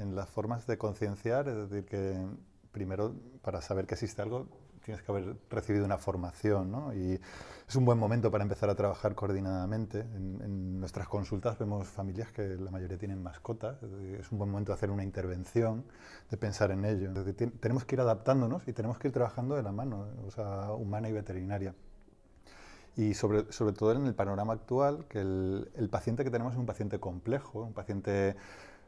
en 0.00 0.16
las 0.16 0.30
formas 0.30 0.66
de 0.66 0.78
concienciar, 0.78 1.48
es 1.48 1.68
decir, 1.68 1.84
que 1.84 2.26
primero 2.72 3.14
para 3.42 3.60
saber 3.60 3.86
que 3.86 3.92
existe 3.94 4.22
algo 4.22 4.48
tienes 4.82 5.02
que 5.02 5.12
haber 5.12 5.36
recibido 5.50 5.84
una 5.84 5.98
formación, 5.98 6.72
¿no? 6.72 6.94
Y 6.94 7.20
es 7.68 7.76
un 7.76 7.84
buen 7.84 7.98
momento 7.98 8.30
para 8.30 8.42
empezar 8.42 8.68
a 8.70 8.74
trabajar 8.74 9.14
coordinadamente. 9.14 10.00
En, 10.00 10.80
nuestras 10.80 11.06
consultas 11.06 11.56
vemos 11.58 11.86
familias 11.86 12.32
que 12.32 12.42
la 12.42 12.70
mayoría 12.72 12.98
tienen 12.98 13.22
mascotas, 13.22 13.80
es, 14.18 14.32
un 14.32 14.38
buen 14.38 14.50
momento 14.50 14.72
de 14.72 14.76
hacer 14.76 14.90
una 14.90 15.04
intervención, 15.04 15.84
de 16.30 16.36
pensar 16.36 16.72
en 16.72 16.84
ello. 16.84 17.12
tenemos 17.60 17.84
que 17.84 17.94
ir 17.94 18.00
adaptándonos 18.00 18.66
y 18.66 18.72
tenemos 18.72 18.98
que 18.98 19.08
ir 19.08 19.14
trabajando 19.14 19.54
de 19.54 19.62
la 19.62 19.70
mano, 19.70 20.08
o 20.26 20.30
sea, 20.32 20.72
humana 20.72 21.08
y 21.08 21.12
veterinaria 21.12 21.74
y 22.96 23.14
sobre, 23.14 23.50
sobre 23.52 23.72
todo 23.74 23.92
en 23.92 24.06
el 24.06 24.14
panorama 24.14 24.52
actual, 24.52 25.06
que 25.08 25.20
el, 25.20 25.70
el, 25.76 25.88
paciente 25.88 26.24
que 26.24 26.30
tenemos 26.30 26.52
es 26.52 26.58
un 26.58 26.66
paciente 26.66 27.00
complejo, 27.00 27.62
un 27.62 27.72
paciente, 27.72 28.36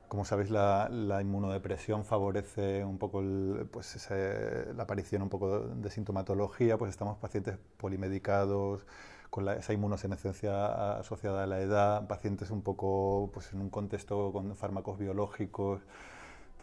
como 0.08 0.24
sabéis, 0.24 0.50
la, 0.50 0.88
la 0.90 1.22
inmunodepresión 1.22 2.04
favorece 2.04 2.84
un 2.84 2.98
poco 2.98 3.22
pues 3.70 4.08
la 4.10 4.82
aparición 4.82 5.22
un 5.22 5.30
poco 5.30 5.60
de 5.60 5.90
sintomatología, 5.90 6.76
pues 6.78 6.90
estamos 6.90 7.18
pacientes 7.18 7.58
polimedicados, 7.78 8.86
con 9.34 9.48
esa 9.48 9.72
inmunosenescencia 9.72 10.98
asociada 11.00 11.42
a 11.42 11.46
la 11.48 11.60
edad, 11.60 12.06
pacientes 12.06 12.52
un 12.52 12.62
poco 12.62 13.30
pues 13.34 13.52
en 13.52 13.60
un 13.62 13.68
contexto 13.68 14.30
con 14.32 14.54
fármacos 14.54 14.96
biológicos, 14.96 15.80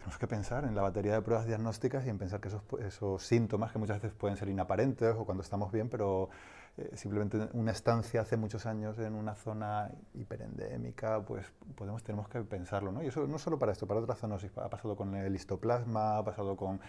tenemos 0.02 0.18
que 0.18 0.26
pensar 0.26 0.64
en 0.64 0.74
la 0.74 0.82
batería 0.82 1.14
de 1.14 1.22
pruebas 1.22 1.46
diagnósticas 1.46 2.04
y 2.06 2.08
en 2.08 2.18
pensar 2.18 2.40
que 2.40 2.50
esos, 2.84 3.22
síntomas, 3.22 3.70
que 3.70 3.78
muchas 3.78 4.02
veces 4.02 4.18
pueden 4.18 4.36
ser 4.36 4.48
inaparentes 4.48 5.14
o 5.16 5.24
cuando 5.24 5.44
estamos 5.44 5.70
bien, 5.70 5.88
pero 5.88 6.28
eh, 6.76 6.90
simplemente 6.96 7.48
una 7.52 7.70
estancia 7.70 8.22
hace 8.22 8.36
muchos 8.36 8.66
años 8.66 8.98
en 8.98 9.14
una 9.14 9.36
zona 9.36 9.92
hiperendémica, 10.14 11.24
pues 11.24 11.46
podemos, 11.76 12.02
tenemos 12.02 12.28
que 12.28 12.40
pensarlo. 12.40 12.90
¿no? 12.90 13.00
Y 13.04 13.06
eso 13.06 13.28
no 13.28 13.38
solo 13.38 13.60
para 13.60 13.70
esto, 13.70 13.86
para 13.86 14.00
otras 14.00 14.18
zoonosis. 14.18 14.50
Ha 14.58 14.68
pasado 14.68 14.96
con 14.96 15.14
el 15.14 15.36
histoplasma, 15.36 16.18
ha 16.18 16.24
pasado 16.24 16.56
con, 16.56 16.80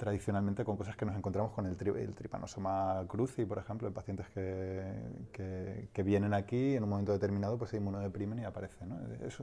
tradicionalmente 0.00 0.64
con 0.64 0.78
cosas 0.78 0.96
que 0.96 1.04
nos 1.04 1.14
encontramos 1.14 1.52
con 1.52 1.66
el, 1.66 1.76
el 1.96 2.14
tripanosoma 2.14 3.04
cruzi, 3.06 3.44
por 3.44 3.58
ejemplo, 3.58 3.86
en 3.86 3.92
pacientes 3.92 4.26
que, 4.30 5.88
que, 5.92 6.02
vienen 6.02 6.32
aquí 6.32 6.74
en 6.74 6.82
un 6.84 6.88
momento 6.88 7.12
determinado 7.12 7.58
pues 7.58 7.70
se 7.70 7.76
inmunodeprimen 7.76 8.38
y 8.38 8.44
aparecen. 8.44 8.88
¿no? 8.88 8.98
Es, 9.26 9.38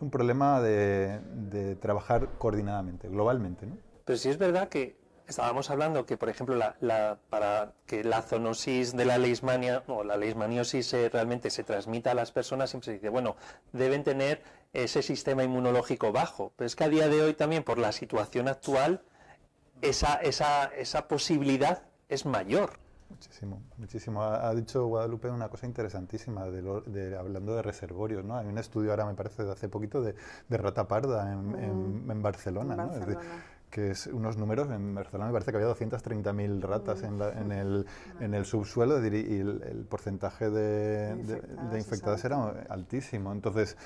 un 0.00 0.10
problema 0.10 0.60
de, 0.60 1.20
de 1.48 1.76
trabajar 1.76 2.28
coordinadamente, 2.38 3.08
globalmente. 3.08 3.66
¿no? 3.66 3.76
Pero 4.04 4.18
sí 4.18 4.28
es 4.28 4.36
verdad 4.36 4.68
que 4.68 4.96
estábamos 5.28 5.70
hablando 5.70 6.04
que, 6.04 6.16
por 6.16 6.28
ejemplo, 6.28 6.56
la, 6.56 7.18
para 7.30 7.74
que 7.86 8.02
la 8.02 8.22
zoonosis 8.22 8.96
de 8.96 9.04
la 9.04 9.16
leishmania 9.16 9.84
o 9.86 10.02
la 10.02 10.16
leishmaniosis 10.16 10.92
eh, 10.92 11.08
realmente 11.08 11.50
se 11.50 11.62
transmita 11.62 12.10
a 12.10 12.14
las 12.14 12.32
personas, 12.32 12.70
siempre 12.70 12.86
se 12.86 12.92
dice, 12.94 13.10
bueno, 13.10 13.36
deben 13.72 14.02
tener 14.02 14.42
ese 14.72 15.02
sistema 15.02 15.44
inmunológico 15.44 16.10
bajo. 16.10 16.52
Pero 16.56 16.66
es 16.66 16.74
que 16.74 16.82
a 16.82 16.88
día 16.88 17.06
de 17.06 17.22
hoy 17.22 17.34
también, 17.34 17.62
por 17.62 17.78
la 17.78 17.92
situación 17.92 18.48
actual, 18.48 19.02
esa, 19.82 20.16
esa, 20.16 20.66
esa 20.66 21.08
posibilidad 21.08 21.82
es 22.08 22.26
mayor. 22.26 22.78
Muchísimo, 23.10 23.62
muchísimo. 23.76 24.22
Ha, 24.22 24.54
dicho 24.54 24.86
Guadalupe 24.86 25.30
una 25.30 25.48
cosa 25.48 25.66
interesantísima, 25.66 26.46
de, 26.46 27.16
hablando 27.16 27.56
de 27.56 27.62
reservorios. 27.62 28.24
¿no? 28.24 28.36
Hay 28.36 28.46
un 28.46 28.58
estudio 28.58 28.90
ahora, 28.92 29.04
me 29.04 29.14
parece, 29.14 29.44
de 29.44 29.52
hace 29.52 29.68
poquito, 29.68 30.00
de, 30.00 30.14
de 30.48 30.56
rata 30.56 30.86
parda 30.86 31.32
en, 31.32 32.06
mm. 32.06 32.22
Barcelona. 32.22 32.76
¿no? 32.76 32.90
que 33.70 33.92
es 33.92 34.08
unos 34.08 34.36
números, 34.36 34.68
en 34.70 34.94
Barcelona 34.96 35.28
me 35.28 35.32
parece 35.32 35.52
que 35.52 35.58
había 35.58 35.72
230.000 35.72 36.60
ratas 36.60 37.04
en, 37.04 37.22
en, 37.22 37.52
el, 37.56 37.86
en, 38.18 38.34
el, 38.34 38.44
subsuelo 38.44 39.04
y 39.04 39.06
el, 39.06 39.86
porcentaje 39.88 40.50
de, 40.50 41.14
de, 41.14 41.78
infectadas 41.78 42.24
era 42.24 42.64
altísimo. 42.68 43.32
Entonces, 43.32 43.76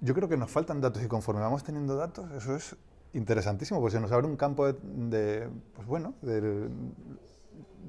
yo 0.00 0.14
creo 0.14 0.28
que 0.28 0.38
nos 0.38 0.50
faltan 0.50 0.80
datos 0.80 1.02
y 1.02 1.08
conforme 1.08 1.42
vamos 1.42 1.62
teniendo 1.62 1.94
datos, 1.94 2.30
eso 2.32 2.56
es 2.56 2.74
interesantísimo, 3.14 3.80
porque 3.80 3.96
se 3.96 4.00
nos 4.00 4.12
abre 4.12 4.26
un 4.26 4.36
campo 4.36 4.72
de, 4.72 5.48
pues 5.74 5.86
bueno, 5.86 6.14
de, 6.22 6.68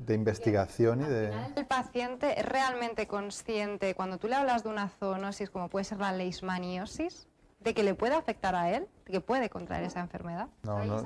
de 0.06 0.14
investigación 0.14 1.02
y 1.02 1.06
de... 1.06 1.32
El 1.56 1.66
paciente 1.66 2.40
es 2.40 2.46
realmente 2.46 3.08
consciente, 3.08 3.96
cuando 3.96 4.18
tú 4.18 4.28
le 4.28 4.36
hablas 4.36 4.64
de 4.64 4.70
una 4.70 4.90
zoonosis 4.90 5.50
como 5.50 5.70
puede 5.70 5.86
ser 5.86 6.00
la 6.00 6.12
leishmaniosis, 6.12 7.28
de 7.64 7.74
que 7.74 7.84
le 7.84 7.96
puede 7.96 8.16
afectar 8.16 8.56
a 8.56 8.72
él, 8.72 8.88
de 9.06 9.12
que 9.12 9.22
puede 9.22 9.50
contraer 9.50 9.86
esa 9.86 10.02
enfermedad. 10.02 10.50
No, 10.64 10.84
no 10.84 11.04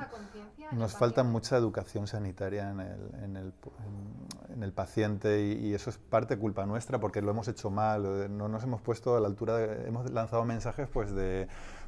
nos 0.72 0.94
falta 0.94 1.24
mucha 1.24 1.56
educación 1.56 2.08
sanitaria 2.08 2.70
en 2.72 2.80
el, 2.80 3.24
en 3.24 3.38
el, 3.38 3.54
en 4.50 4.64
el 4.64 4.74
paciente 4.74 5.42
y, 5.42 5.74
eso 5.74 5.90
es 5.90 5.98
parte 5.98 6.38
culpa 6.38 6.66
nuestra 6.66 7.00
porque 7.00 7.22
lo 7.22 7.32
hemos 7.32 7.48
hecho 7.48 7.70
mal, 7.70 8.36
no 8.36 8.48
nos 8.48 8.64
hemos 8.64 8.82
puesto 8.82 9.16
a 9.16 9.20
la 9.20 9.28
altura, 9.28 9.64
hemos 9.86 10.10
lanzado 10.12 10.44
mensajes 10.44 10.88
pues 10.90 11.12
de 11.12 11.48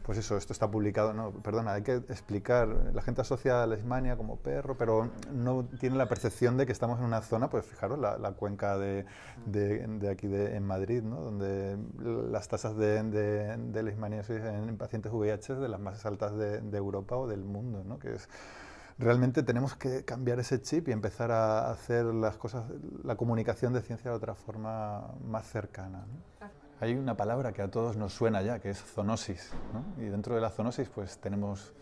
pues 0.09 0.17
eso, 0.17 0.37
esto 0.37 0.53
está 0.53 0.71
publicado, 0.71 1.13
no, 1.13 1.29
perdona, 1.29 1.73
hay 1.73 1.83
que 1.83 1.93
explicar, 1.93 2.67
la 2.95 3.03
gente 3.03 3.21
asocia 3.21 3.61
a 3.61 3.67
la 3.67 3.75
Ismania 3.75 4.17
como 4.17 4.37
perro, 4.37 4.75
pero 4.75 5.11
no 5.31 5.65
tiene 5.79 5.97
la 5.97 6.07
percepción 6.07 6.57
de 6.57 6.65
que 6.65 6.71
estamos 6.71 6.97
en 6.97 7.05
una 7.05 7.21
zona, 7.21 7.51
pues 7.51 7.67
fijaros, 7.67 7.99
la, 7.99 8.31
cuenca 8.31 8.75
de, 8.79 9.05
aquí 10.09 10.25
de, 10.25 10.55
en 10.55 10.65
Madrid, 10.65 11.03
¿no? 11.03 11.21
donde 11.21 11.77
las 12.31 12.47
tasas 12.47 12.75
de, 12.75 13.03
de, 13.03 13.51
en 13.51 14.77
pacientes 14.79 15.13
VIH 15.13 15.53
es 15.53 15.59
de 15.59 15.69
las 15.69 15.79
más 15.79 16.03
altas 16.07 16.35
de, 16.35 16.75
Europa 16.75 17.15
o 17.15 17.27
del 17.27 17.43
mundo, 17.43 17.83
¿no? 17.85 17.99
que 17.99 18.15
es 18.15 18.27
realmente 18.97 19.43
tenemos 19.43 19.75
que 19.75 20.05
cambiar 20.05 20.39
ese 20.39 20.59
chip 20.59 20.87
y 20.87 20.91
empezar 20.91 21.29
a 21.29 21.69
hacer 21.69 22.05
las 22.05 22.35
cosas, 22.35 22.65
la 23.03 23.15
comunicación 23.15 23.73
de 23.73 23.83
ciencia 23.83 24.09
de 24.09 24.17
otra 24.17 24.33
forma 24.33 25.13
más 25.23 25.45
cercana. 25.45 26.03
Hay 26.81 26.95
una 26.95 27.17
palabra 27.17 27.51
que 27.51 27.61
a 27.61 27.69
todos 27.69 27.97
nos 27.97 28.13
suena 28.13 28.41
ya, 28.41 28.59
que 28.59 28.69
es 28.69 28.81
zoonosis. 28.81 29.51
¿no? 29.73 30.01
Y 30.01 30.07
dentro 30.07 30.35
de 30.35 30.41
la 30.41 30.49
zoonosis 30.49 30.87
pues 30.87 31.17
tenemos 31.17 31.73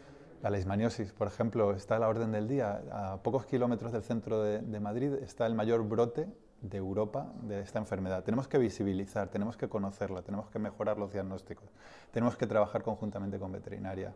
la 0.42 0.50
leishmaniosis, 0.50 1.14
por 1.14 1.28
ejemplo, 1.28 1.74
está 1.74 1.98
a 1.98 2.00
la 2.00 2.08
orden 2.08 2.32
del 2.32 2.48
día. 2.48 2.82
A 2.92 3.18
pocos 3.18 3.46
kilómetros 3.46 3.92
del 3.92 4.02
centro 4.02 4.42
de, 4.42 4.60
de 4.60 4.80
Madrid 4.80 5.14
está 5.22 5.46
el 5.46 5.54
mayor 5.54 5.88
brote 5.88 6.28
de 6.62 6.78
Europa 6.78 7.32
de 7.44 7.62
esta 7.62 7.78
enfermedad. 7.78 8.24
Tenemos 8.24 8.48
que 8.48 8.58
visibilizar, 8.58 9.28
tenemos 9.28 9.56
que 9.56 9.70
conocerla, 9.70 10.24
tenemos 10.24 10.50
que 10.50 10.58
mejorar 10.58 10.98
los 10.98 11.14
diagnósticos, 11.14 11.70
tenemos 12.12 12.36
que 12.36 12.48
trabajar 12.48 12.82
conjuntamente 12.82 13.38
con 13.38 13.52
veterinaria, 13.52 14.16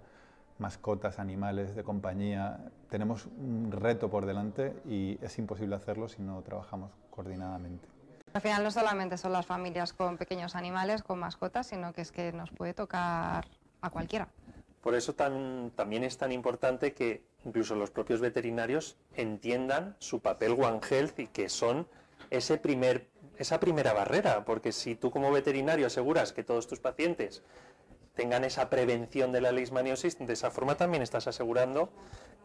mascotas, 0.58 1.20
animales 1.20 1.76
de 1.76 1.84
compañía. 1.84 2.60
Tenemos 2.90 3.28
un 3.28 3.72
reto 3.72 4.10
por 4.10 4.26
delante 4.26 4.76
y 4.86 5.20
es 5.22 5.38
imposible 5.38 5.76
hacerlo 5.76 6.10
si 6.10 6.24
no 6.24 6.42
trabajamos 6.42 6.92
coordinadamente. 7.12 7.88
Al 8.34 8.42
final 8.42 8.64
no 8.64 8.72
solamente 8.72 9.18
son 9.18 9.34
las 9.34 9.46
familias 9.46 9.92
con 9.94 10.18
pequeños 10.18 10.56
animales, 10.56 11.04
con 11.04 11.20
mascotas, 11.20 11.68
sino 11.68 11.94
que 11.94 12.02
es 12.02 12.12
que 12.12 12.32
nos 12.32 12.50
puede 12.50 12.74
tocar 12.74 13.46
a 13.82 13.90
cualquiera. 13.90 14.30
Por 14.82 14.96
eso 14.96 15.14
también 15.14 16.04
es 16.04 16.18
tan 16.18 16.32
importante 16.32 16.94
que 16.94 17.24
incluso 17.46 17.76
los 17.76 17.92
propios 17.92 18.20
veterinarios 18.20 18.98
entiendan 19.16 19.96
su 20.00 20.22
papel 20.22 20.54
One 20.54 20.80
Health 20.90 21.20
y 21.20 21.28
que 21.28 21.50
son 21.50 21.88
ese 22.32 22.58
primer, 22.58 23.08
esa 23.38 23.60
primera 23.60 23.94
barrera, 23.94 24.44
porque 24.46 24.72
si 24.72 24.96
tú 24.96 25.12
como 25.12 25.32
veterinario 25.32 25.86
aseguras 25.86 26.34
que 26.34 26.44
todos 26.44 26.68
tus 26.68 26.80
pacientes 26.80 27.44
tengan 28.16 28.44
esa 28.44 28.70
prevención 28.70 29.32
de 29.32 29.42
la 29.42 29.52
leishmaniosis, 29.52 30.18
de 30.18 30.34
esa 30.34 30.50
forma 30.50 30.76
también 30.76 31.04
estás 31.04 31.28
asegurando 31.28 31.92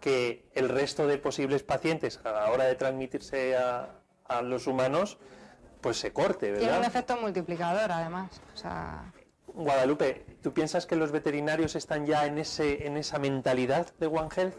que 0.00 0.44
el 0.54 0.68
resto 0.68 1.06
de 1.06 1.18
posibles 1.18 1.62
pacientes 1.62 2.20
a 2.24 2.32
la 2.32 2.50
hora 2.50 2.64
de 2.64 2.74
transmitirse 2.74 3.56
a, 3.56 4.00
a 4.24 4.42
los 4.42 4.66
humanos, 4.66 5.18
pues 5.86 5.98
se 5.98 6.12
corte, 6.12 6.50
¿verdad? 6.50 6.64
Tiene 6.64 6.78
un 6.80 6.84
efecto 6.84 7.16
multiplicador, 7.16 7.92
además. 7.92 8.40
Guadalupe, 9.46 10.26
¿tú 10.42 10.52
piensas 10.52 10.84
que 10.84 10.96
los 10.96 11.12
veterinarios 11.12 11.76
están 11.76 12.06
ya 12.06 12.26
en, 12.26 12.38
ese, 12.38 12.88
en 12.88 12.96
esa 12.96 13.20
mentalidad 13.20 13.94
de 14.00 14.08
One 14.08 14.28
Health? 14.34 14.56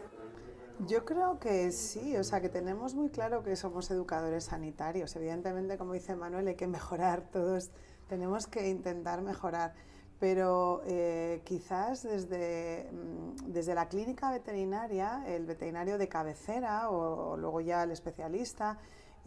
Yo 0.86 1.04
creo 1.04 1.38
que 1.38 1.70
sí, 1.70 2.16
o 2.16 2.24
sea, 2.24 2.40
que 2.40 2.48
tenemos 2.48 2.94
muy 2.94 3.10
claro 3.10 3.42
que 3.42 3.56
somos 3.56 3.90
educadores 3.90 4.44
sanitarios. 4.44 5.14
Evidentemente, 5.16 5.76
como 5.76 5.92
dice 5.92 6.16
Manuel, 6.16 6.48
hay 6.48 6.54
que 6.54 6.66
mejorar, 6.66 7.24
todos 7.30 7.72
tenemos 8.08 8.46
que 8.46 8.70
intentar 8.70 9.20
mejorar. 9.20 9.74
Pero 10.18 10.80
eh, 10.86 11.42
quizás 11.44 12.04
desde, 12.04 12.88
mm, 12.90 13.52
desde 13.52 13.74
la 13.74 13.86
clínica 13.90 14.30
veterinaria, 14.30 15.24
el 15.26 15.44
veterinario 15.44 15.98
de 15.98 16.08
cabecera 16.08 16.88
o, 16.88 17.36
luego 17.36 17.60
ya 17.60 17.82
el 17.82 17.90
especialista, 17.90 18.78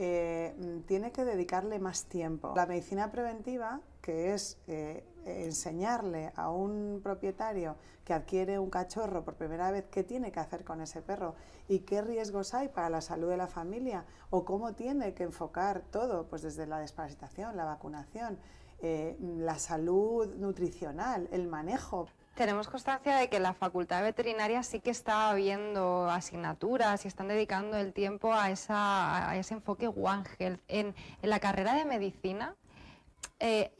eh, 0.03 0.55
mm, 0.57 0.79
tiene 0.87 1.11
que 1.11 1.23
dedicarle 1.23 1.77
más 1.77 2.05
tiempo. 2.05 2.53
La 2.55 2.65
medicina 2.65 3.11
preventiva, 3.11 3.81
que 4.01 4.33
es 4.33 4.57
eh, 4.65 5.05
enseñarle 5.25 6.33
a 6.35 6.49
un 6.49 7.01
propietario 7.03 7.75
que 8.03 8.15
adquiere 8.15 8.57
un 8.57 8.71
cachorro 8.71 9.23
por 9.23 9.35
primera 9.35 9.69
vez 9.69 9.85
qué 9.91 10.03
tiene 10.03 10.31
que 10.31 10.39
hacer 10.39 10.63
con 10.63 10.81
ese 10.81 11.03
perro 11.03 11.35
y 11.67 11.81
qué 11.81 12.01
riesgos 12.01 12.55
hay 12.55 12.69
para 12.69 12.89
la 12.89 13.01
salud 13.01 13.29
de 13.29 13.37
la 13.37 13.45
familia 13.45 14.05
o 14.31 14.43
cómo 14.43 14.73
tiene 14.73 15.13
que 15.13 15.21
enfocar 15.21 15.83
todo, 15.91 16.25
pues 16.25 16.41
desde 16.41 16.65
la 16.65 16.79
desparasitación, 16.79 17.55
la 17.55 17.65
vacunación, 17.65 18.39
eh, 18.79 19.15
la 19.19 19.59
salud 19.59 20.33
nutricional, 20.33 21.29
el 21.31 21.47
manejo. 21.47 22.07
Tenemos 22.35 22.69
constancia 22.69 23.17
de 23.17 23.29
que 23.29 23.39
la 23.39 23.53
facultad 23.53 24.01
veterinaria 24.03 24.63
sí 24.63 24.79
que 24.79 24.89
está 24.89 25.29
habiendo 25.29 26.09
asignaturas 26.09 27.03
y 27.03 27.09
están 27.09 27.27
dedicando 27.27 27.77
el 27.77 27.91
tiempo 27.91 28.33
a, 28.33 28.51
esa, 28.51 29.35
ese 29.35 29.55
enfoque 29.55 29.89
One 29.89 30.23
Health. 30.39 30.61
En, 30.69 30.95
la 31.21 31.39
carrera 31.39 31.73
de 31.73 31.83
medicina, 31.83 32.55
eh, 33.39 33.71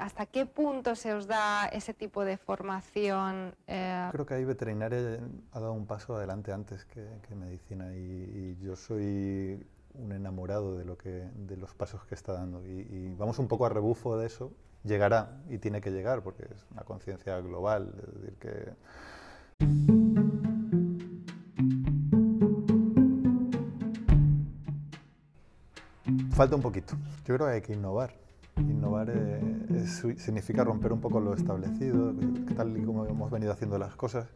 ¿hasta 0.00 0.26
qué 0.26 0.44
punto 0.44 0.96
se 0.96 1.14
os 1.14 1.28
da 1.28 1.66
ese 1.68 1.94
tipo 1.94 2.24
de 2.24 2.36
formación? 2.36 3.54
Eh? 3.68 4.08
Creo 4.10 4.26
que 4.26 4.34
ahí 4.34 4.44
veterinaria 4.44 5.20
ha 5.52 5.60
dado 5.60 5.72
un 5.72 5.86
paso 5.86 6.16
adelante 6.16 6.52
antes 6.52 6.84
que, 6.84 7.06
medicina 7.36 7.94
y, 7.94 8.58
yo 8.60 8.74
soy 8.74 9.64
un 9.94 10.10
enamorado 10.10 10.76
de, 10.76 10.84
lo 10.84 10.98
que, 10.98 11.28
de 11.36 11.56
los 11.56 11.74
pasos 11.74 12.04
que 12.06 12.16
está 12.16 12.32
dando 12.32 12.66
y, 12.66 13.14
vamos 13.16 13.38
un 13.38 13.46
poco 13.46 13.66
a 13.66 13.68
rebufo 13.68 14.18
de 14.18 14.26
eso. 14.26 14.52
Llegará 14.84 15.40
y 15.48 15.58
tiene 15.58 15.80
que 15.80 15.90
llegar 15.90 16.22
porque 16.22 16.44
es 16.44 16.66
una 16.70 16.82
conciencia 16.82 17.40
global, 17.40 17.94
es 18.06 18.14
decir, 18.20 18.34
que... 18.38 18.72
Falta 26.32 26.56
un 26.56 26.62
poquito. 26.62 26.96
Yo 27.24 27.34
creo 27.36 27.46
que 27.46 27.54
hay 27.54 27.62
que 27.62 27.72
innovar. 27.72 28.12
Innovar 28.58 29.08
eh, 29.10 29.86
significa 29.86 30.64
romper 30.64 30.92
un 30.92 31.00
poco 31.00 31.18
lo 31.18 31.32
establecido, 31.32 32.12
tal 32.56 32.76
y 32.76 32.84
como 32.84 33.06
hemos 33.06 33.30
venido 33.30 33.52
haciendo 33.52 33.78
las 33.78 33.96
cosas. 33.96 34.28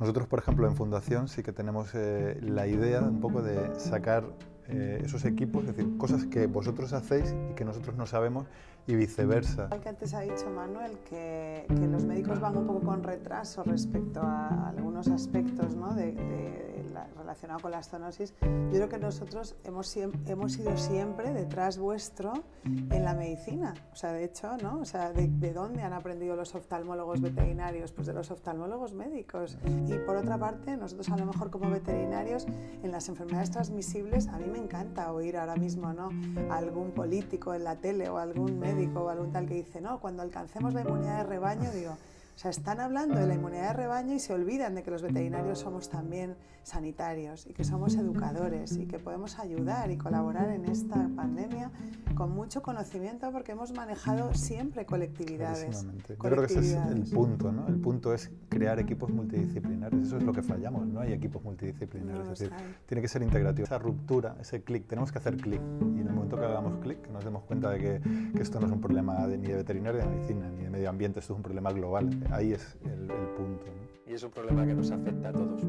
Nosotros, 0.00 0.26
por 0.26 0.40
ejemplo, 0.40 0.66
en 0.66 0.74
Fundación 0.74 1.28
sí 1.28 1.42
que 1.42 1.52
tenemos 1.52 1.94
eh, 1.94 2.38
la 2.42 2.66
idea 2.66 3.02
un 3.02 3.20
poco 3.20 3.40
de 3.42 3.78
sacar 3.78 4.24
eh, 4.68 5.02
esos 5.04 5.24
equipos, 5.24 5.64
es 5.64 5.76
decir, 5.76 5.96
cosas 5.98 6.24
que 6.26 6.46
vosotros 6.46 6.92
hacéis 6.92 7.34
y 7.50 7.54
que 7.54 7.64
nosotros 7.64 7.96
no 7.96 8.06
sabemos 8.06 8.46
y 8.86 8.94
viceversa. 8.94 9.68
que 9.68 9.88
antes 9.88 10.14
ha 10.14 10.20
dicho 10.20 10.50
Manuel, 10.50 10.98
que, 11.08 11.66
que, 11.68 11.86
los 11.86 12.04
médicos 12.04 12.40
van 12.40 12.56
un 12.56 12.66
poco 12.66 12.80
con 12.80 13.02
retraso 13.02 13.62
respecto 13.64 14.20
a 14.20 14.68
algunos 14.68 15.08
aspectos 15.08 15.74
¿no? 15.76 15.94
de, 15.94 16.12
de, 16.12 16.71
relacionados 17.16 17.62
con 17.62 17.70
la 17.70 17.82
zoonosis, 17.82 18.34
yo 18.40 18.70
creo 18.70 18.88
que 18.88 18.98
nosotros 18.98 19.56
hemos, 19.64 19.96
hemos 19.96 20.58
ido 20.58 20.76
siempre 20.76 21.32
detrás 21.32 21.78
vuestro 21.78 22.32
en 22.64 23.04
la 23.04 23.14
medicina. 23.14 23.74
O 23.92 23.96
sea, 23.96 24.12
de 24.12 24.24
hecho, 24.24 24.56
¿no? 24.58 24.80
O 24.80 24.84
sea, 24.84 25.12
de, 25.12 25.28
de, 25.28 25.52
dónde 25.52 25.82
han 25.82 25.92
aprendido 25.92 26.36
los 26.36 26.54
oftalmólogos 26.54 27.20
veterinarios? 27.20 27.92
Pues 27.92 28.06
de 28.06 28.12
los 28.12 28.30
oftalmólogos 28.30 28.94
médicos. 28.94 29.58
Y 29.86 29.94
por 30.06 30.16
otra 30.16 30.38
parte, 30.38 30.76
nosotros 30.76 31.08
a 31.10 31.16
lo 31.16 31.26
mejor 31.26 31.50
como 31.50 31.70
veterinarios, 31.70 32.46
en 32.82 32.90
las 32.90 33.08
enfermedades 33.08 33.50
transmisibles, 33.50 34.28
a 34.28 34.38
mí 34.38 34.46
me 34.50 34.58
encanta 34.58 35.12
oír 35.12 35.36
ahora 35.36 35.56
mismo 35.56 35.92
¿no? 35.92 36.10
a 36.50 36.56
algún 36.56 36.92
político 36.92 37.54
en 37.54 37.64
la 37.64 37.76
tele 37.76 38.08
o 38.08 38.18
algún 38.18 38.58
médico 38.58 39.02
o 39.02 39.08
algún 39.08 39.32
tal 39.32 39.46
que 39.46 39.54
dice, 39.54 39.80
no, 39.80 40.00
cuando 40.00 40.22
alcancemos 40.22 40.74
la 40.74 40.82
inmunidad 40.82 41.18
de 41.18 41.24
rebaño, 41.24 41.70
digo, 41.72 41.96
o 42.34 42.38
sea, 42.38 42.50
están 42.50 42.80
hablando 42.80 43.18
de 43.18 43.26
la 43.26 43.34
inmunidad 43.34 43.68
de 43.68 43.72
rebaño 43.74 44.14
y 44.14 44.18
se 44.18 44.32
olvidan 44.32 44.74
de 44.74 44.82
que 44.82 44.90
los 44.90 45.02
veterinarios 45.02 45.58
somos 45.58 45.88
también 45.88 46.34
sanitarios 46.62 47.46
y 47.46 47.52
que 47.52 47.64
somos 47.64 47.94
educadores 47.96 48.76
y 48.76 48.86
que 48.86 48.98
podemos 48.98 49.38
ayudar 49.38 49.90
y 49.90 49.96
colaborar 49.96 50.50
en 50.50 50.64
esta 50.64 51.08
pandemia 51.14 51.70
con 52.14 52.32
mucho 52.32 52.62
conocimiento 52.62 53.30
porque 53.32 53.52
hemos 53.52 53.72
manejado 53.72 54.32
siempre 54.34 54.86
colectividades. 54.86 55.86
Yo 56.08 56.16
creo 56.16 56.46
que 56.46 56.52
ese 56.52 56.60
es 56.60 56.74
el 56.74 57.02
punto, 57.04 57.52
¿no? 57.52 57.66
El 57.68 57.78
punto 57.80 58.14
es 58.14 58.30
crear 58.48 58.78
equipos 58.78 59.10
multidisciplinares. 59.10 60.06
Eso 60.06 60.16
es 60.16 60.22
lo 60.22 60.32
que 60.32 60.42
fallamos, 60.42 60.86
no 60.86 61.00
hay 61.00 61.12
equipos 61.12 61.42
multidisciplinares. 61.42 62.22
es 62.22 62.38
decir, 62.38 62.52
tiene 62.86 63.02
que 63.02 63.08
ser 63.08 63.22
integrativo. 63.22 63.64
Esa 63.66 63.78
ruptura, 63.78 64.36
ese 64.40 64.62
clic, 64.62 64.86
tenemos 64.86 65.12
que 65.12 65.18
hacer 65.18 65.36
clic. 65.36 65.60
Y 65.80 66.00
en 66.00 66.06
el 66.06 66.12
momento 66.12 66.36
que 66.36 66.44
hagamos 66.44 66.78
clic, 66.82 67.08
nos 67.10 67.24
demos 67.24 67.42
cuenta 67.44 67.70
de 67.70 67.78
que, 67.78 68.00
que 68.34 68.42
esto 68.42 68.60
no 68.60 68.66
es 68.66 68.72
un 68.72 68.80
problema 68.80 69.26
de, 69.26 69.38
ni 69.38 69.48
de 69.48 69.56
veterinaria, 69.56 70.04
ni 70.04 70.10
de 70.10 70.16
medicina, 70.16 70.50
ni 70.50 70.64
de 70.64 70.70
medio 70.70 70.88
ambiente, 70.88 71.20
esto 71.20 71.34
es 71.34 71.36
un 71.36 71.42
problema 71.42 71.72
global 71.72 72.10
ahí 72.30 72.52
es 72.52 72.76
el, 72.84 73.06
punto. 73.36 73.66
Y 74.06 74.14
es 74.14 74.22
un 74.22 74.30
problema 74.30 74.66
que 74.66 74.74
nos 74.74 74.90
afecta 74.90 75.28
a 75.28 75.32
todos. 75.32 75.62